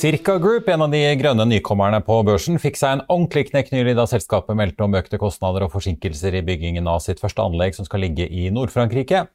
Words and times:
Circa 0.00 0.38
Group, 0.38 0.68
en 0.72 0.80
av 0.86 0.92
de 0.94 1.00
grønne 1.20 1.44
nykommerne 1.44 1.98
på 2.00 2.14
børsen, 2.24 2.56
fikk 2.56 2.78
seg 2.80 2.94
en 2.94 3.02
ordentlig 3.12 3.50
knekk 3.50 3.66
nylig 3.74 3.92
da 3.98 4.06
selskapet 4.08 4.56
meldte 4.56 4.86
om 4.86 4.94
økte 4.96 5.18
kostnader 5.20 5.66
og 5.66 5.74
forsinkelser 5.74 6.38
i 6.38 6.40
byggingen 6.46 6.88
av 6.88 7.02
sitt 7.04 7.20
første 7.20 7.44
anlegg 7.44 7.76
som 7.76 7.84
skal 7.84 8.00
ligge 8.06 8.24
i 8.24 8.46
Nord-Frankrike. 8.48 9.26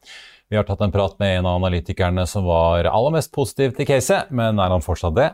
Vi 0.49 0.57
har 0.57 0.65
tatt 0.65 0.81
en 0.81 0.95
prat 0.95 1.13
med 1.21 1.35
en 1.35 1.51
av 1.51 1.59
analytikerne 1.59 2.25
som 2.25 2.47
var 2.49 2.89
aller 2.89 3.13
mest 3.13 3.29
positiv 3.35 3.77
til 3.77 3.85
caset, 3.91 4.33
men 4.33 4.57
er 4.57 4.73
han 4.73 4.81
fortsatt 4.81 5.13
det? 5.19 5.27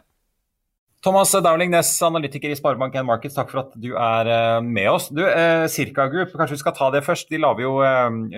Thomas 1.01 1.31
Dowling 1.33 1.71
Næss, 1.73 1.95
analytiker 2.05 2.51
i 2.53 2.55
Sparebank1 2.59 3.07
Markets, 3.07 3.33
takk 3.33 3.49
for 3.49 3.63
at 3.63 3.71
du 3.81 3.95
er 3.97 4.27
eh, 4.29 4.59
med 4.61 4.85
oss. 4.91 5.07
Du, 5.09 5.23
eh, 5.25 5.63
Circa 5.73 6.03
Group, 6.05 6.35
kanskje 6.37 6.53
vi 6.53 6.61
skal 6.61 6.75
ta 6.77 6.89
det 6.93 6.99
først. 7.01 7.25
De 7.33 7.39
laver 7.41 7.63
jo, 7.65 7.71
eh, 7.81 8.35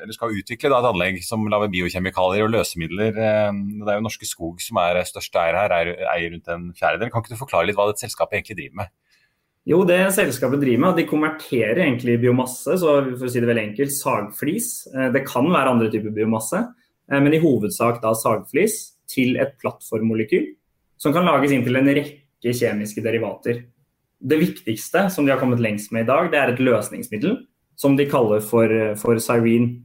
eller 0.00 0.16
skal 0.16 0.32
utvikle 0.32 0.70
da, 0.72 0.78
et 0.80 0.88
anlegg 0.88 1.18
som 1.26 1.44
lager 1.52 1.68
biokjemikalier 1.74 2.46
og 2.46 2.54
løsemidler. 2.54 3.12
Det 3.12 3.90
er 3.92 3.98
jo 3.98 4.04
Norske 4.06 4.24
Skog 4.24 4.62
som 4.64 4.80
er 4.80 5.02
største 5.04 5.42
eier 5.42 5.58
her, 5.60 5.74
eier, 6.14 6.32
rundt 6.32 6.48
en 6.54 6.64
fjerdedel. 6.78 7.10
Kan 7.12 7.26
ikke 7.26 7.34
du 7.34 7.42
forklare 7.42 7.68
litt 7.68 7.76
hva 7.76 7.90
dette 7.90 8.06
selskapet 8.06 8.38
egentlig 8.38 8.56
driver 8.62 8.80
med? 8.80 8.94
Jo, 9.68 9.82
det 9.84 10.00
selskapet 10.16 10.64
driver 10.64 10.84
med, 10.86 10.96
de 10.96 11.06
konverterer 11.12 11.82
egentlig 11.84 12.16
biomasse, 12.24 12.78
så 12.80 12.96
for 13.10 13.28
å 13.28 13.34
si 13.36 13.44
det 13.44 13.52
veldig 13.52 13.66
enkelt, 13.66 13.92
sagflis. 13.98 14.72
Det 15.12 15.26
kan 15.28 15.44
være 15.44 15.76
andre 15.76 15.92
typer 15.92 16.16
biomasse, 16.16 16.64
men 17.12 17.36
i 17.36 17.44
hovedsak 17.44 18.00
da 18.00 18.16
sagflis 18.16 18.80
til 19.12 19.36
et 19.36 19.58
plattformmolekyl 19.60 20.54
som 21.02 21.14
kan 21.14 21.26
lages 21.26 21.52
inn 21.54 21.64
til 21.66 21.78
en 21.78 21.90
rekke 21.90 22.54
kjemiske 22.54 23.02
derivater. 23.02 23.64
Det 24.22 24.38
viktigste 24.38 25.08
som 25.10 25.26
de 25.26 25.32
har 25.34 25.40
kommet 25.40 25.62
lengst 25.62 25.90
med 25.94 26.04
i 26.06 26.10
dag, 26.12 26.28
det 26.30 26.38
er 26.38 26.52
et 26.52 26.62
løsningsmiddel 26.62 27.40
som 27.78 27.96
de 27.98 28.06
kaller 28.06 28.42
for, 28.44 28.70
for 29.00 29.18
Cyrene. 29.18 29.80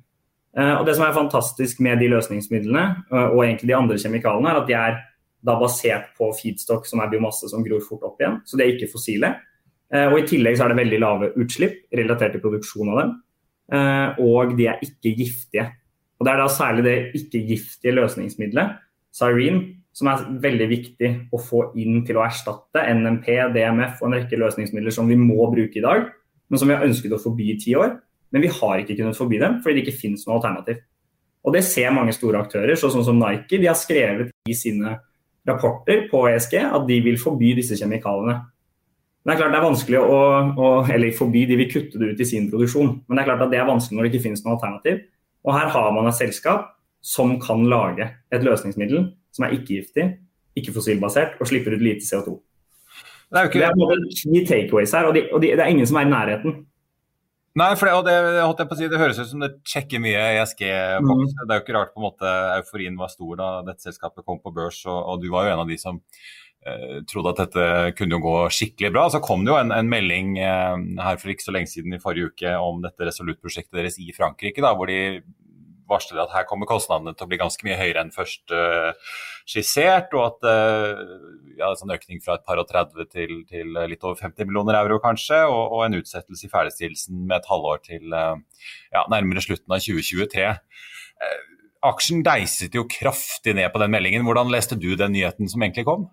Eh, 0.58 0.74
Og 0.78 0.86
Det 0.86 0.96
som 0.98 1.08
er 1.08 1.16
fantastisk 1.18 1.80
med 1.82 2.00
de 2.00 2.12
løsningsmidlene 2.14 2.84
eh, 3.12 3.30
og 3.32 3.44
egentlig 3.44 3.72
de 3.72 3.78
andre 3.78 3.98
kjemikalene, 3.98 4.52
er 4.52 4.62
at 4.62 4.68
de 4.70 4.78
er 4.78 5.00
da 5.48 5.56
basert 5.60 6.12
på 6.18 6.30
feedstock 6.38 6.86
som 6.90 7.02
er 7.02 7.10
biomasse 7.10 7.50
som 7.50 7.64
gror 7.66 7.82
fort 7.86 8.06
opp 8.06 8.22
igjen. 8.22 8.40
Så 8.46 8.58
de 8.58 8.66
er 8.66 8.76
ikke 8.76 8.92
fossile. 8.92 9.34
Eh, 9.94 10.06
Og 10.12 10.20
I 10.20 10.28
tillegg 10.30 10.58
så 10.58 10.66
er 10.66 10.74
det 10.74 10.82
veldig 10.84 11.00
lave 11.02 11.32
utslipp 11.40 11.86
relatert 11.98 12.36
til 12.36 12.44
produksjon 12.44 12.94
av 12.94 13.02
dem. 13.02 13.16
Eh, 13.74 14.22
Og 14.22 14.58
de 14.58 14.68
er 14.70 14.82
ikke 14.86 15.16
giftige. 15.18 15.66
Og 16.20 16.26
Det 16.26 16.34
er 16.34 16.38
da 16.38 16.48
særlig 16.50 16.84
det 16.84 16.98
ikke-giftige 17.18 17.94
løsningsmiddelet, 17.94 18.78
Cyrene, 19.14 19.78
som 19.98 20.10
er 20.12 20.26
veldig 20.44 20.68
viktig 20.70 21.10
å 21.34 21.40
få 21.42 21.64
inn 21.82 22.04
til 22.06 22.20
å 22.20 22.26
erstatte 22.28 22.84
NMP, 22.94 23.32
DMF 23.56 24.04
og 24.04 24.12
en 24.12 24.18
rekke 24.20 24.38
løsningsmidler 24.38 24.94
som 24.94 25.10
vi 25.10 25.18
må 25.18 25.48
bruke 25.50 25.80
i 25.80 25.84
dag, 25.84 26.12
men 26.48 26.62
som 26.62 26.70
vi 26.70 26.76
har 26.78 26.86
ønsket 26.86 27.16
å 27.16 27.22
forby 27.22 27.50
i 27.54 27.58
ti 27.64 27.74
år. 27.78 27.96
Men 28.36 28.44
vi 28.44 28.52
har 28.52 28.84
ikke 28.84 28.98
kunnet 29.00 29.18
forby 29.18 29.40
dem 29.42 29.58
fordi 29.64 29.80
det 29.80 29.88
ikke 29.88 30.02
finnes 30.04 30.28
noe 30.28 30.38
alternativ. 30.38 30.84
Og 31.48 31.56
Det 31.56 31.64
ser 31.64 31.94
mange 31.96 32.14
store 32.14 32.44
aktører, 32.44 32.76
sånn 32.76 33.06
som 33.08 33.18
Nike. 33.18 33.58
De 33.58 33.70
har 33.70 33.78
skrevet 33.80 34.34
i 34.52 34.56
sine 34.58 34.98
rapporter 35.48 36.06
på 36.12 36.26
ESG 36.28 36.58
at 36.60 36.88
de 36.90 37.00
vil 37.06 37.18
forby 37.22 37.54
disse 37.58 37.78
kjemikaliene. 37.80 38.36
Men 39.24 39.32
det 39.32 39.34
er 39.34 39.42
klart 39.42 39.54
det 39.56 39.60
er 39.60 39.68
vanskelig 39.68 40.02
å, 40.04 40.18
å 40.60 40.68
eller 40.94 41.16
forby, 41.16 41.46
de 41.48 41.58
vil 41.60 41.72
kutte 41.72 42.00
det 42.00 42.14
ut 42.14 42.22
i 42.22 42.28
sin 42.28 42.52
produksjon. 42.52 42.94
Men 43.08 43.18
det 43.18 43.24
er 43.24 43.30
klart 43.32 43.46
at 43.48 43.54
det 43.54 43.62
er 43.62 43.70
vanskelig 43.70 43.98
når 43.98 44.06
det 44.06 44.12
ikke 44.14 44.26
finnes 44.28 44.44
noe 44.46 44.58
alternativ. 44.60 45.02
Og 45.48 45.56
her 45.56 45.72
har 45.74 45.90
man 45.96 46.12
et 46.12 46.20
selskap 46.20 46.77
som 47.02 47.38
kan 47.42 47.64
lage 47.70 48.10
et 48.34 48.44
løsningsmiddel 48.44 49.12
som 49.36 49.46
er 49.46 49.58
ikke-giftig, 49.58 50.08
ikke-fossilbasert 50.58 51.38
og 51.42 51.50
slipper 51.50 51.78
ut 51.78 51.84
lite 51.84 52.06
CO2. 52.06 52.38
Det 53.28 53.40
er 53.40 53.46
jo 53.48 53.60
Det 53.60 53.68
er 53.68 54.02
key 54.16 54.46
takeaways 54.48 54.94
her, 54.96 55.06
og, 55.10 55.16
de, 55.16 55.28
og 55.32 55.42
de, 55.44 55.52
det 55.52 55.64
er 55.64 55.74
ingen 55.74 55.88
som 55.88 56.00
er 56.00 56.08
i 56.08 56.12
nærheten. 56.12 56.64
Nei, 57.58 57.72
for 57.74 57.90
det, 57.90 58.16
og 58.46 58.58
det, 58.60 58.66
si, 58.78 58.88
det 58.90 59.00
høres 59.02 59.18
ut 59.18 59.32
som 59.32 59.42
det 59.42 59.56
sjekker 59.66 60.02
mye 60.02 60.20
ESG-boks. 60.38 61.32
Det 61.40 61.48
er 61.48 61.58
jo 61.58 61.64
ikke 61.64 61.78
rart 61.78 61.94
på 61.96 62.02
en 62.02 62.06
måte 62.06 62.34
euforien 62.60 63.00
var 63.00 63.10
stor 63.10 63.40
da 63.40 63.48
dette 63.66 63.88
selskapet 63.88 64.26
kom 64.28 64.38
på 64.44 64.54
børs, 64.54 64.84
og, 64.86 64.98
og 64.98 65.24
du 65.24 65.32
var 65.34 65.48
jo 65.48 65.56
en 65.56 65.64
av 65.64 65.72
de 65.72 65.78
som 65.82 65.98
eh, 65.98 67.00
trodde 67.10 67.34
at 67.34 67.42
dette 67.42 67.96
kunne 67.98 68.14
jo 68.14 68.22
gå 68.28 68.36
skikkelig 68.54 68.92
bra. 68.94 69.08
Så 69.10 69.24
kom 69.26 69.42
det 69.42 69.56
jo 69.56 69.58
en, 69.58 69.74
en 69.74 69.90
melding 69.90 70.38
eh, 70.38 70.86
her 71.02 71.18
for 71.18 71.34
ikke 71.34 71.48
så 71.48 71.56
lenge 71.56 71.72
siden 71.74 71.98
i 71.98 72.02
forrige 72.04 72.30
uke 72.30 72.54
om 72.62 72.86
dette 72.86 73.10
Resolute-prosjektet 73.10 73.82
deres 73.82 73.98
i 74.06 74.14
Frankrike, 74.14 74.62
da, 74.62 74.76
hvor 74.78 74.94
de 74.94 75.24
varsler 75.90 76.24
at 76.24 76.34
her 76.36 76.46
kommer 76.50 76.70
kostnadene 76.70 77.16
til 77.16 77.28
å 77.28 77.32
bli 77.32 77.40
ganske 77.42 77.68
mye 77.68 77.78
høyere 77.80 78.04
enn 78.04 78.14
først 78.16 78.54
eh, 78.56 79.12
skissert, 79.48 80.14
og 80.18 80.26
at 80.26 80.48
eh, 80.52 81.02
ja, 81.60 81.70
en 81.70 81.80
sånn 81.80 81.96
økning 81.96 82.22
fra 82.24 82.38
et 82.38 82.46
par 82.48 82.62
og 82.62 82.68
30 82.70 83.10
til, 83.14 83.36
til 83.50 83.80
litt 83.90 84.04
over 84.04 84.20
50 84.20 84.50
millioner 84.50 84.80
euro 84.82 85.00
kanskje, 85.04 85.44
og, 85.48 85.64
og 85.78 85.86
en 85.86 86.00
utsettelse 86.02 86.48
i 86.48 86.52
ferdigstillelsen 86.52 87.24
med 87.24 87.40
et 87.40 87.52
halvår 87.52 87.84
til 87.88 88.18
eh, 88.18 88.34
ja, 88.96 89.06
nærmere 89.14 89.44
slutten 89.46 89.78
av 89.78 89.84
2023. 89.84 90.48
Eh, 91.28 91.40
aksjen 91.88 92.24
deiset 92.26 92.76
jo 92.76 92.88
kraftig 92.92 93.56
ned 93.58 93.72
på 93.74 93.82
den 93.82 93.94
meldingen. 93.94 94.26
Hvordan 94.28 94.52
leste 94.54 94.80
du 94.80 94.94
den 95.00 95.16
nyheten 95.16 95.50
som 95.52 95.64
egentlig 95.64 95.88
kom? 95.88 96.10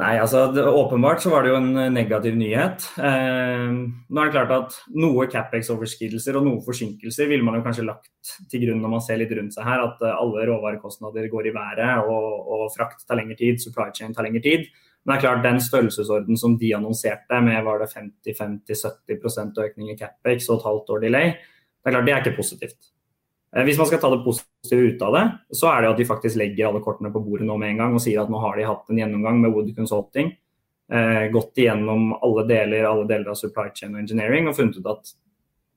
Nei, 0.00 0.14
altså 0.16 0.46
det, 0.54 0.62
Åpenbart 0.64 1.20
så 1.20 1.32
var 1.32 1.44
det 1.44 1.50
jo 1.50 1.58
en 1.58 1.74
negativ 1.92 2.36
nyhet. 2.38 2.86
Eh, 3.04 3.66
nå 3.68 4.22
er 4.22 4.30
det 4.30 4.32
klart 4.32 4.52
at 4.54 4.76
Noe 4.96 5.26
Capex-overskridelser 5.28 6.38
og 6.40 6.46
noe 6.46 6.62
forsinkelser 6.64 7.28
ville 7.28 7.44
man 7.44 7.58
jo 7.58 7.64
kanskje 7.66 7.84
lagt 7.84 8.30
til 8.48 8.64
grunn 8.64 8.80
når 8.80 8.94
man 8.94 9.04
ser 9.04 9.20
litt 9.20 9.34
rundt 9.36 9.56
seg 9.56 9.68
her, 9.68 9.82
at 9.84 10.00
eh, 10.06 10.14
alle 10.14 10.46
råvarekostnader 10.48 11.28
går 11.32 11.50
i 11.50 11.54
været 11.56 12.08
og, 12.08 12.48
og 12.48 12.64
frakt 12.72 13.04
tar 13.04 13.20
lengre 13.20 13.36
tid, 13.42 13.60
supply 13.60 13.90
chain 13.96 14.16
tar 14.16 14.24
lengre 14.24 14.44
tid. 14.46 14.70
Men 15.04 15.12
det 15.12 15.18
er 15.18 15.26
klart 15.26 15.44
den 15.44 15.60
størrelsesorden 15.64 16.40
som 16.40 16.56
de 16.60 16.72
annonserte 16.76 17.42
med 17.44 17.60
var 17.68 17.84
det 17.84 17.92
50-50-70 17.92 19.60
økning 19.66 19.92
i 19.92 19.98
Capex 20.00 20.48
og 20.48 20.60
et 20.60 20.68
halvt 20.70 20.96
år 20.96 21.04
delay, 21.04 21.36
det 21.80 21.88
er 21.88 21.96
klart 21.96 22.08
det 22.08 22.16
er 22.16 22.24
ikke 22.24 22.40
positivt. 22.40 22.80
Eh, 23.56 23.64
Hvis 23.66 23.78
man 23.78 23.88
skal 23.90 24.00
ta 24.02 24.10
det 24.12 24.22
positive 24.24 24.92
ut 24.92 25.02
av 25.02 25.16
det, 25.16 25.24
så 25.58 25.70
er 25.72 25.82
det 25.82 25.90
at 25.90 26.02
de 26.02 26.08
faktisk 26.08 26.38
legger 26.38 26.68
alle 26.68 26.82
kortene 26.84 27.12
på 27.12 27.22
bordet 27.24 27.48
nå 27.48 27.56
med 27.58 27.74
en 27.74 27.82
gang 27.82 27.96
og 27.96 28.04
sier 28.04 28.22
at 28.22 28.30
nå 28.30 28.40
har 28.42 28.58
de 28.58 28.68
hatt 28.68 28.90
en 28.90 29.00
gjennomgang 29.02 29.40
med 29.42 29.54
Wood 29.54 29.72
Consulting, 29.76 30.34
eh, 30.92 31.26
gått 31.34 31.58
igjennom 31.58 32.12
alle 32.20 32.46
deler, 32.46 32.86
alle 32.86 33.08
deler 33.10 33.32
av 33.32 33.40
supply 33.40 33.70
chain 33.74 33.94
og 33.96 34.04
engineering 34.04 34.48
og 34.48 34.56
funnet 34.58 34.78
ut 34.78 34.86
at 34.86 35.14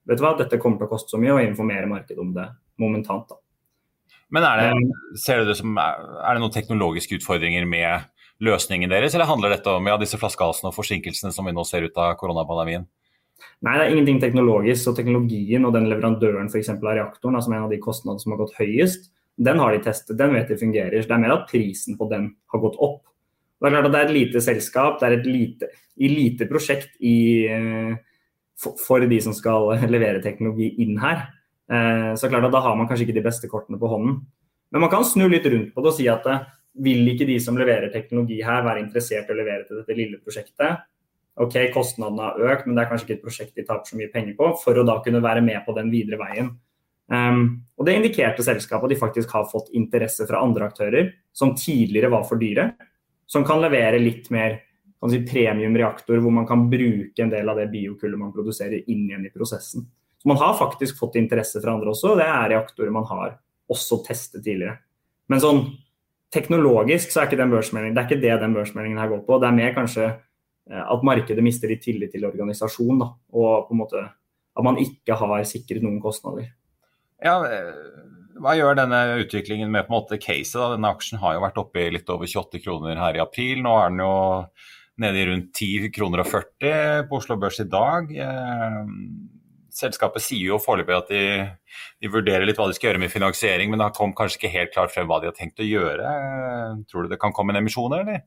vet 0.06 0.19
du 0.19 0.25
hva, 0.25 0.35
dette 0.38 0.59
kommer 0.59 0.78
til 0.78 0.89
å 0.89 0.91
koste 0.91 1.16
så 1.16 1.22
mye, 1.22 1.34
og 1.34 1.45
informere 1.45 1.89
markedet 1.89 2.19
om 2.19 2.34
det 2.35 2.50
momentant. 2.81 3.29
da. 3.29 3.39
Men 4.34 4.44
er 4.44 4.59
det, 4.59 5.19
ser 5.22 5.40
du 5.40 5.50
det 5.51 5.55
som, 5.59 5.78
er 5.78 6.34
det 6.34 6.41
noen 6.41 6.53
teknologiske 6.53 7.19
utfordringer 7.19 7.66
med 7.69 8.09
løsningen 8.44 8.91
deres, 8.91 9.13
eller 9.16 9.29
handler 9.29 9.53
dette 9.53 9.72
om 9.72 9.88
ja, 9.88 9.95
disse 10.01 10.19
flaskehalsene 10.19 10.72
og 10.72 10.75
forsinkelsene 10.75 11.31
som 11.31 11.47
vi 11.47 11.53
nå 11.55 11.63
ser 11.69 11.85
ut 11.88 12.00
av 12.01 12.17
koronapandemien? 12.19 12.88
Nei, 13.64 13.78
det 13.78 13.86
er 13.86 13.94
ingenting 13.94 14.20
teknologisk. 14.22 14.82
Så 14.84 14.94
teknologien 14.98 15.66
og 15.68 15.74
den 15.76 15.90
leverandøren 15.92 16.52
eksempel, 16.52 16.91
av 16.91 17.00
reaktoren, 17.00 17.41
som 17.41 17.53
er 17.53 17.62
en 17.62 17.68
av 17.70 17.74
de 17.74 17.82
kostnadene 17.84 18.24
som 18.24 18.35
har 18.35 18.41
gått 18.44 18.58
høyest, 18.59 19.12
den 19.38 19.59
har 19.59 19.74
de 19.74 19.82
testet. 19.85 20.18
Den 20.20 20.35
vet 20.35 20.52
de 20.52 20.59
fungerer. 20.59 21.02
Så 21.02 21.09
det 21.09 21.18
er 21.18 21.24
mer 21.24 21.35
at 21.38 21.50
prisen 21.50 21.97
på 21.97 22.09
den 22.12 22.34
har 22.53 22.64
gått 22.64 22.80
opp. 22.84 23.02
Det 23.64 23.70
er 23.70 23.76
klart 23.78 23.88
at 23.88 23.94
det 23.94 24.00
er 24.02 24.09
et 24.09 24.18
lite 24.18 24.41
selskap, 24.44 24.97
det 25.00 25.08
er 25.08 25.14
et 25.16 25.28
lite, 25.30 25.70
lite 26.03 26.47
prosjekt 26.50 26.97
i, 27.00 27.47
eh, 27.47 27.94
for, 28.59 28.76
for 28.76 29.06
de 29.08 29.20
som 29.24 29.36
skal 29.36 29.72
levere 29.96 30.24
teknologi 30.24 30.74
inn 30.84 30.97
her. 31.00 31.29
Eh, 31.72 32.12
Så 32.20 32.28
klart 32.28 32.50
at 32.50 32.52
da 32.52 32.59
har 32.66 32.76
man 32.76 32.90
kanskje 32.90 33.08
ikke 33.08 33.22
de 33.22 33.24
beste 33.29 33.47
kortene 33.47 33.79
på 33.79 33.88
hånden. 33.88 34.20
Men 34.74 34.84
man 34.84 34.91
kan 34.91 35.08
snu 35.08 35.29
litt 35.32 35.47
rundt 35.47 35.72
på 35.72 35.86
det 35.86 35.94
og 35.94 35.96
si 35.96 36.09
at 36.12 36.28
eh, 36.28 36.44
vil 36.84 37.08
ikke 37.14 37.29
de 37.29 37.38
som 37.40 37.58
leverer 37.58 37.94
teknologi 37.94 38.41
her 38.44 38.66
være 38.66 38.84
interessert 38.84 39.29
i 39.29 39.34
å 39.36 39.40
levere 39.40 39.64
til 39.68 39.79
dette 39.79 39.96
lille 39.97 40.20
prosjektet? 40.20 40.84
Ok, 41.41 41.56
kostnadene 41.74 42.28
har 42.28 42.52
økt, 42.53 42.68
men 42.68 42.78
det 42.78 42.84
er 42.84 42.90
kanskje 42.91 43.08
ikke 43.08 43.16
et 43.18 43.24
prosjekt 43.26 43.56
de 43.58 43.66
taper 43.66 43.90
så 43.90 43.97
mye 43.97 44.12
penger 44.14 44.35
på, 44.38 44.52
for 44.62 44.78
å 44.78 44.85
da 44.85 45.00
kunne 45.06 45.24
være 45.24 45.41
med 45.46 45.64
på 45.66 45.74
den 45.74 45.90
videre 45.94 46.20
veien. 46.22 46.52
Um, 47.12 47.41
og 47.78 47.88
Det 47.88 47.96
indikerte 47.97 48.46
selskapet 48.46 48.88
at 48.88 48.94
de 48.94 49.00
faktisk 49.02 49.34
har 49.35 49.50
fått 49.50 49.74
interesse 49.76 50.28
fra 50.30 50.44
andre 50.46 50.70
aktører 50.70 51.09
som 51.35 51.56
tidligere 51.58 52.12
var 52.14 52.28
for 52.30 52.41
dyre, 52.41 52.70
som 53.26 53.46
kan 53.46 53.62
levere 53.64 54.02
litt 54.02 54.30
mer 54.34 54.59
si, 55.09 55.20
premium 55.26 55.76
reaktor, 55.78 56.22
hvor 56.22 56.32
man 56.32 56.47
kan 56.47 56.68
bruke 56.72 57.26
en 57.26 57.34
del 57.34 57.50
av 57.50 57.59
det 57.59 57.72
biokullet 57.74 58.20
man 58.20 58.34
produserer 58.36 58.86
inn 58.86 59.08
igjen 59.09 59.26
i 59.26 59.34
prosessen. 59.34 59.88
Så 60.22 60.29
man 60.29 60.40
har 60.40 60.53
faktisk 60.56 61.02
fått 61.02 61.18
interesse 61.20 61.59
fra 61.59 61.74
andre 61.74 61.91
også, 61.91 62.14
og 62.14 62.22
det 62.22 62.28
er 62.29 62.52
reaktorer 62.53 62.94
man 62.94 63.09
har 63.09 63.40
også 63.74 64.03
testet 64.06 64.46
tidligere. 64.46 64.78
Men 65.28 65.41
sånn 65.44 65.64
teknologisk 66.34 67.12
så 67.12 67.22
er 67.24 67.28
ikke 67.28 67.41
den 67.41 67.52
børsmeldingen, 67.52 67.97
det 67.97 68.03
er 68.03 68.08
ikke 68.09 68.24
det 68.24 68.38
den 68.41 68.56
børsmeldingen 68.56 69.02
her 69.02 69.12
går 69.12 69.26
på. 69.28 69.40
Det 69.41 69.50
er 69.50 69.58
mer 69.58 69.76
kanskje 69.76 70.08
at 70.72 71.02
markedet 71.04 71.44
mister 71.44 71.72
litt 71.72 71.82
tillit 71.84 72.14
til 72.14 72.24
organisasjonen, 72.28 73.02
da, 73.04 73.10
og 73.36 73.66
på 73.68 73.76
en 73.76 73.82
måte 73.82 74.04
at 74.54 74.66
man 74.66 74.78
ikke 74.82 75.18
har 75.18 75.46
sikret 75.50 75.84
noen 75.84 76.02
kostnader. 76.04 76.52
Ja, 77.24 77.40
eh, 77.48 77.74
hva 78.44 78.56
gjør 78.58 78.78
denne 78.78 79.00
utviklingen 79.24 79.72
med 79.72 79.88
på 79.88 79.94
en 79.94 80.00
måte 80.00 80.20
caset? 80.22 80.60
da? 80.60 80.74
Denne 80.76 80.92
aksjen 80.94 81.22
har 81.22 81.38
jo 81.38 81.44
vært 81.46 81.60
oppe 81.62 81.86
i 81.86 81.92
litt 81.94 82.10
over 82.14 82.30
28 82.30 82.62
kroner 82.64 83.00
her 83.00 83.18
i 83.18 83.24
april. 83.24 83.62
Nå 83.66 83.76
er 83.80 83.94
den 83.94 84.04
jo 84.04 84.16
nede 85.04 85.22
i 85.22 85.28
rundt 85.30 85.54
10 85.58 85.90
kroner 85.94 86.22
og 86.22 86.30
40 86.30 87.08
på 87.10 87.18
Oslo 87.18 87.38
Børs 87.42 87.62
i 87.64 87.70
dag. 87.70 88.12
Eh, 88.12 88.82
selskapet 89.74 90.22
sier 90.22 90.52
jo 90.52 90.62
foreløpig 90.62 90.98
at 91.00 91.10
de, 91.10 91.24
de, 91.98 92.12
vurderer 92.14 92.46
litt 92.46 92.60
hva 92.62 92.68
de 92.70 92.78
skal 92.78 92.92
gjøre 92.92 93.02
med 93.02 93.14
finansiering, 93.14 93.72
men 93.74 93.82
det 93.82 93.94
kom 93.98 94.14
kanskje 94.18 94.42
ikke 94.42 94.54
helt 94.54 94.74
klart 94.76 94.94
frem 94.94 95.10
hva 95.10 95.18
de 95.22 95.32
har 95.32 95.38
tenkt 95.38 95.64
å 95.64 95.66
gjøre. 95.66 96.14
Tror 96.92 97.06
du 97.06 97.14
det 97.14 97.22
kan 97.22 97.34
komme 97.34 97.56
en 97.56 97.64
emisjon, 97.64 97.96
eller? 97.98 98.22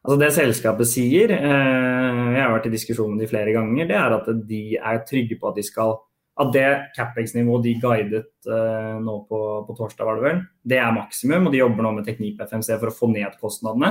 Altså 0.00 0.16
Det 0.20 0.30
selskapet 0.32 0.88
sier, 0.88 1.32
eh, 1.36 2.20
jeg 2.32 2.40
har 2.40 2.54
vært 2.54 2.70
i 2.70 2.72
diskusjon 2.72 3.10
med 3.12 3.20
de 3.20 3.28
flere 3.28 3.52
ganger, 3.52 3.88
det 3.88 3.98
er 3.98 4.14
at 4.16 4.30
de 4.48 4.62
er 4.78 5.02
trygge 5.08 5.36
på 5.40 5.50
at 5.50 5.60
de 5.60 5.64
skal 5.66 5.98
at 6.40 6.52
det 6.54 6.68
Capex-nivået 6.96 7.66
de 7.66 7.74
guidet 7.82 8.28
uh, 8.48 8.96
nå 9.02 9.16
på, 9.28 9.40
på, 9.66 9.74
torsdag, 9.76 10.06
var 10.06 10.16
det 10.16 10.24
vel, 10.24 10.38
det 10.72 10.78
er 10.80 10.94
maksimum. 10.96 11.48
Og 11.48 11.52
de 11.52 11.60
jobber 11.60 11.84
nå 11.84 11.90
med 11.98 12.06
Teknikk 12.06 12.38
på 12.38 12.46
FMC 12.48 12.70
for 12.78 12.88
å 12.88 12.94
få 12.96 13.10
ned 13.12 13.34
kostnadene. 13.42 13.90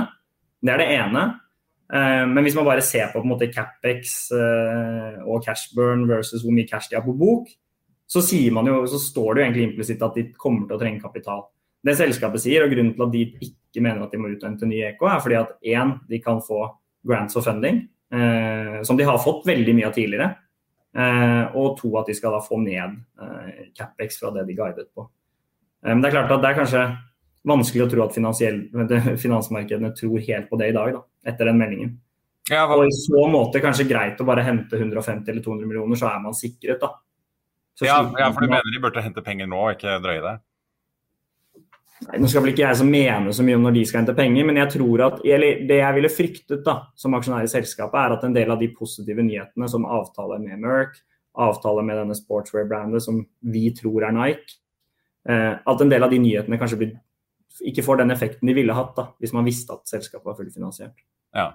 Det 0.58 0.72
er 0.74 0.82
det 0.82 0.88
ene. 0.96 1.22
Uh, 1.92 2.24
men 2.26 2.42
hvis 2.42 2.56
man 2.58 2.66
bare 2.66 2.82
ser 2.82 3.12
på, 3.12 3.22
på 3.22 3.30
måte, 3.30 3.50
Capex 3.54 4.32
og 4.34 5.46
cashburn 5.46 6.08
versus 6.10 6.42
hvor 6.42 6.56
mye 6.56 6.66
cash 6.66 6.90
de 6.90 6.98
har 6.98 7.06
på 7.06 7.14
bok, 7.20 7.52
så, 8.10 8.24
jo, 8.34 8.82
så 8.90 8.98
står 8.98 9.30
det 9.36 9.42
jo 9.42 9.46
egentlig 9.46 9.68
implisitt 9.68 10.02
at 10.02 10.18
de 10.18 10.26
kommer 10.34 10.66
til 10.66 10.74
å 10.74 10.82
trenge 10.82 11.04
kapital. 11.04 11.46
Det 11.86 11.96
selskapet 11.96 12.42
sier, 12.42 12.64
og 12.64 12.74
grunnen 12.74 12.92
til 12.96 13.06
at 13.06 13.14
de 13.14 13.24
ikke 13.46 13.82
mener 13.84 14.04
at 14.04 14.12
de 14.12 14.20
må 14.20 14.28
uthente 14.34 14.68
ny 14.68 14.82
EK, 14.90 15.00
er 15.08 15.22
fordi 15.24 15.38
at 15.38 15.56
én, 15.64 15.94
de 16.10 16.20
kan 16.20 16.42
få 16.44 16.66
grants 17.08 17.36
for 17.36 17.46
funding, 17.46 17.86
som 18.84 18.98
de 18.98 19.06
har 19.06 19.20
fått 19.22 19.46
veldig 19.48 19.72
mye 19.78 19.86
av 19.88 19.94
tidligere. 19.96 20.26
Eh, 20.90 21.44
og 21.54 21.76
to, 21.78 21.92
at 22.00 22.08
de 22.10 22.16
skal 22.18 22.34
da 22.34 22.40
få 22.42 22.58
ned 22.58 22.96
eh, 23.22 23.66
capex 23.78 24.18
fra 24.18 24.32
det 24.34 24.48
de 24.48 24.56
guidet 24.58 24.88
på. 24.90 25.06
Eh, 25.84 25.92
men 25.92 26.02
det 26.02 26.10
er 26.10 26.16
klart 26.16 26.34
at 26.34 26.42
det 26.42 26.50
er 26.50 26.58
kanskje 26.58 26.84
vanskelig 27.46 27.84
å 27.84 27.90
tro 27.92 28.04
at 28.04 28.16
finansmarkedene 29.22 29.92
tror 29.96 30.24
helt 30.26 30.48
på 30.50 30.58
det 30.60 30.72
i 30.72 30.74
dag, 30.76 30.96
da, 30.98 31.04
etter 31.30 31.48
den 31.48 31.60
meldingen. 31.62 31.94
Ja, 32.50 32.64
og 32.66 32.82
i 32.88 32.90
så 32.96 33.22
måte 33.30 33.62
kanskje 33.62 33.86
greit 33.86 34.18
å 34.20 34.26
bare 34.26 34.42
hente 34.42 34.74
150 34.74 35.30
eller 35.30 35.44
200 35.44 35.70
millioner, 35.70 36.00
så 36.00 36.10
er 36.10 36.24
man 36.24 36.34
sikret, 36.34 36.82
da. 36.82 36.96
Ja, 37.86 38.02
ja, 38.18 38.26
for 38.34 38.44
du 38.44 38.50
mener 38.50 38.66
de 38.66 38.82
burde 38.82 39.00
hente 39.00 39.22
penger 39.24 39.46
nå, 39.48 39.60
ikke 39.72 40.00
drøye 40.02 40.20
det? 40.24 40.34
Nå 42.00 42.28
skal 42.30 42.44
vel 42.44 42.54
ikke 42.54 42.64
jeg 42.64 42.78
som 42.80 42.88
mene 42.88 43.32
så 43.36 43.44
mye 43.44 43.58
om 43.58 43.66
når 43.66 43.74
de 43.76 43.82
skal 43.88 44.00
hente 44.00 44.14
penger, 44.16 44.46
men 44.48 44.56
jeg 44.62 44.72
tror 44.72 45.02
at, 45.04 45.18
eller 45.36 45.60
det 45.68 45.76
jeg 45.82 45.96
ville 45.98 46.10
fryktet 46.12 46.62
da, 46.64 46.76
som 46.98 47.14
aksjonær 47.16 47.44
i 47.44 47.52
selskapet, 47.52 47.98
er 48.00 48.14
at 48.16 48.24
en 48.24 48.36
del 48.36 48.52
av 48.52 48.62
de 48.62 48.70
positive 48.72 49.24
nyhetene 49.26 49.68
som 49.68 49.84
avtaler 49.84 50.40
med 50.42 50.62
Merck, 50.64 50.96
avtaler 51.40 51.84
med 51.86 52.00
denne 52.00 52.16
sportswear-brandet 52.16 53.04
som 53.04 53.20
vi 53.52 53.68
tror 53.76 54.08
er 54.08 54.16
Nike, 54.16 54.56
eh, 55.28 55.54
at 55.60 55.84
en 55.84 55.92
del 55.92 56.06
av 56.06 56.12
de 56.12 56.22
nyhetene 56.24 56.58
kanskje 56.60 56.80
blir, 56.80 56.96
ikke 57.68 57.84
får 57.84 58.00
den 58.00 58.16
effekten 58.16 58.48
de 58.48 58.56
ville 58.56 58.74
hatt 58.74 58.96
da, 58.96 59.10
hvis 59.20 59.36
man 59.36 59.46
visste 59.46 59.76
at 59.76 59.92
selskapet 59.92 60.32
var 60.32 60.40
fullfinansiert. 60.40 60.96
Ja. 61.36 61.52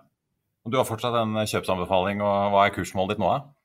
Og 0.65 0.71
Du 0.73 0.77
har 0.77 0.85
fortsatt 0.87 1.13
en 1.19 1.41
kjøpsanbefaling, 1.41 2.21
og 2.25 2.53
hva 2.53 2.65
er 2.65 2.73
kursmålet 2.73 3.15
ditt 3.15 3.25
nå? 3.25 3.33
da? 3.33 3.55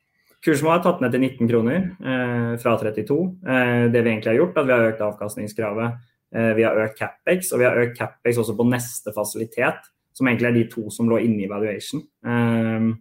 Kursmålet 0.41 0.81
er 0.81 0.85
tatt 0.87 1.03
ned 1.05 1.13
til 1.13 1.21
19 1.27 1.49
kroner 1.51 1.81
eh, 2.01 2.53
fra 2.61 2.73
32. 2.81 3.17
Eh, 3.45 3.85
det 3.93 4.01
vi 4.01 4.13
egentlig 4.15 4.33
har 4.33 4.41
gjort, 4.41 4.57
er 4.57 4.63
at 4.63 4.69
vi 4.69 4.75
har 4.75 4.89
økt 4.89 5.05
avkastningskravet 5.05 6.10
vi 6.31 6.63
har 6.63 6.79
økt 6.79 7.01
Capex, 7.01 7.49
og 7.51 7.59
vi 7.59 7.67
har 7.67 7.79
økt 7.81 7.97
Capex 7.99 8.37
også 8.39 8.55
på 8.55 8.67
neste 8.71 9.11
fasilitet, 9.17 9.89
som 10.15 10.29
egentlig 10.31 10.47
er 10.47 10.59
de 10.59 10.67
to 10.71 10.85
som 10.95 11.09
lå 11.11 11.19
inne 11.25 11.43
i 11.43 11.49
valuation, 11.51 12.05
ehm, 12.27 12.93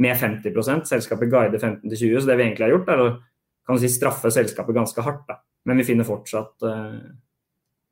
med 0.00 0.16
50% 0.16 0.86
Selskapet 0.86 1.32
guider 1.32 1.58
15-20, 1.58 2.20
så 2.20 2.30
det 2.30 2.36
vi 2.38 2.44
egentlig 2.46 2.66
har 2.68 2.74
gjort, 2.76 2.92
er 2.94 3.02
å 3.02 3.08
kan 3.70 3.80
si, 3.80 3.90
straffe 3.92 4.30
selskapet 4.34 4.76
ganske 4.76 5.04
hardt. 5.04 5.26
Da. 5.28 5.40
Men 5.68 5.80
vi 5.80 5.86
finner 5.88 6.08
fortsatt 6.08 6.66
uh, 6.66 6.96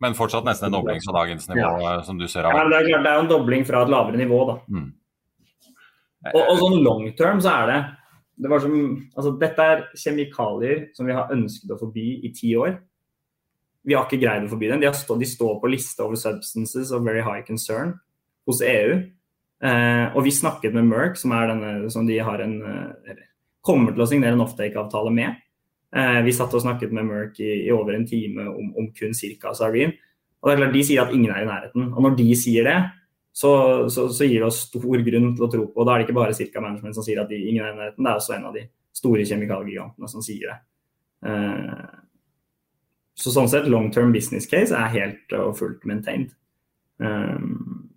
Men 0.03 0.17
fortsatt 0.19 0.47
nesten 0.47 0.71
en 0.71 0.79
dobling 0.79 1.03
fra 1.05 1.15
dagens 1.21 1.49
nivå, 1.51 1.69
ja. 1.83 1.95
Eh, 1.99 2.03
som 2.07 2.19
du 2.19 2.27
ser 2.31 2.49
av? 2.49 2.57
Ja, 2.57 2.67
det 2.71 2.81
er 2.81 2.89
klart 2.89 3.07
det 3.07 3.13
er 3.13 3.23
en 3.23 3.31
dobling 3.31 3.67
fra 3.69 3.83
et 3.85 3.93
lavere 3.93 4.21
nivå, 4.21 4.41
da. 4.49 4.59
Mm. 4.71 4.91
Og, 6.33 6.43
og, 6.43 6.55
sånn 6.59 6.77
long 6.83 7.05
term 7.19 7.41
så 7.43 7.55
er 7.63 7.71
det, 7.71 7.79
det 8.43 8.61
som, 8.63 8.77
altså, 9.15 9.33
Dette 9.41 9.67
er 9.73 9.85
kjemikalier 9.99 10.85
som 10.97 11.07
vi 11.09 11.15
har 11.17 11.33
ønsket 11.35 11.75
å 11.75 11.79
forby 11.81 12.07
i 12.27 12.33
ti 12.35 12.53
år. 12.59 12.77
Vi 13.89 13.97
har 13.97 14.05
ikke 14.05 14.21
greid 14.21 14.45
å 14.45 14.51
forby 14.51 14.69
den. 14.69 14.83
De, 14.83 14.91
stå, 14.93 15.17
de, 15.17 15.29
står 15.29 15.55
på 15.63 15.71
liste 15.73 16.05
over 16.05 16.19
substances 16.21 16.93
of 16.93 17.07
very 17.07 17.23
high 17.25 17.41
concern 17.47 17.95
hos 18.49 18.61
EU. 18.65 18.99
Eh, 19.65 20.07
og 20.13 20.27
vi 20.27 20.35
snakket 20.35 20.77
med 20.77 20.91
Merck, 20.91 21.17
som, 21.19 21.33
denne, 21.33 21.89
som 21.93 22.07
de 22.07 22.19
har 22.23 22.43
en, 22.45 22.59
eh, 22.63 23.23
kommer 23.65 23.97
til 23.97 24.05
å 24.05 24.09
signere 24.11 24.37
en 24.37 24.45
offtake-avtale 24.45 25.13
med. 25.15 25.41
Eh, 25.97 26.21
vi 26.27 26.37
satt 26.37 26.53
og 26.55 26.63
snakket 26.67 26.93
med 26.93 27.09
Merck 27.09 27.41
i, 27.41 27.65
i 27.65 27.73
over 27.73 27.97
en 27.97 28.07
time 28.07 28.45
om, 28.53 28.75
om 28.77 28.93
kun 28.93 29.17
ca. 29.17 29.55
Sarin. 29.57 29.97
Og 30.39 30.51
det 30.51 30.55
er 30.55 30.63
klart, 30.63 30.77
De 30.77 30.85
sier 30.87 31.03
at 31.03 31.15
ingen 31.17 31.33
er 31.35 31.43
i 31.43 31.49
nærheten. 31.49 31.89
Og 31.95 32.05
når 32.05 32.19
de 32.21 32.29
sier 32.39 32.69
det, 32.69 32.79
så, 33.39 33.51
så, 33.91 34.09
så 34.13 34.27
gir 34.27 34.43
det 34.43 34.49
oss 34.49 34.65
stor 34.67 35.03
grunn 35.07 35.31
til 35.37 35.47
å 35.47 35.51
tro 35.51 35.65
på. 35.71 35.81
Og 35.81 35.87
da 35.87 35.95
er 35.95 36.03
det 36.03 36.09
ikke 36.09 36.19
bare 36.19 36.37
Circa 36.37 36.63
Management 36.63 36.97
som 36.97 37.07
sier 37.07 37.23
at 37.23 37.31
de, 37.31 37.39
ingen 37.39 37.65
er 37.65 37.73
i 37.73 37.79
nærheten, 37.79 38.05
det 38.05 38.11
er 38.11 38.21
også 38.21 38.35
en 38.37 38.49
av 38.51 38.57
de 38.57 38.65
store 38.99 39.27
kjemikaliegigantene 39.29 40.11
som 40.11 40.25
sier 40.25 40.53
det. 40.53 40.59
Eh, 41.31 41.85
så 43.19 43.35
sånn 43.35 43.51
sett, 43.51 43.67
long 43.67 43.91
term 43.95 44.13
business 44.15 44.47
case 44.47 44.75
er 44.75 44.93
helt 44.95 45.35
og 45.37 45.57
fullt 45.59 45.87
maintained. 45.89 46.35
Um, 47.03 47.89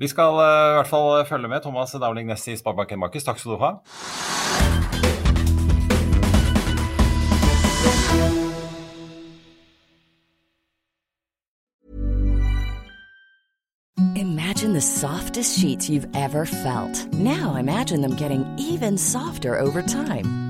vi 0.00 0.08
skal 0.08 0.38
uh, 0.38 0.72
i 0.72 0.76
hvert 0.78 0.90
fall 0.90 1.24
følge 1.28 1.50
med. 1.50 1.62
Thomas 1.62 1.92
Dowling 1.92 2.30
Ness 2.30 2.48
i 2.48 2.56
Sparebanken 2.56 3.02
Markus, 3.02 3.26
takk 3.26 3.42
skal 3.42 3.58
du 3.58 3.64
ha. 3.64 3.74
Imagine 14.16 14.72
the 14.74 14.80
softest 14.80 15.58
sheets 15.58 15.88
you've 15.88 16.08
ever 16.14 16.44
felt. 16.44 17.06
Now 17.14 17.56
imagine 17.56 18.00
them 18.00 18.14
getting 18.14 18.44
even 18.58 18.98
softer 18.98 19.58
over 19.58 19.82
time. 19.82 20.49